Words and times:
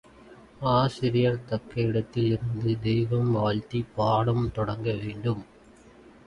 ஆசிரியர் 0.69 1.45
தக்க 1.45 1.81
இடத்தில் 1.81 2.25
இருந்து 2.25 2.79
தெய்வம் 2.79 3.31
வாழ்த்திப் 3.31 3.95
பாடம் 3.95 4.51
தொடங்க 4.51 4.91
வேண்டும். 4.93 5.45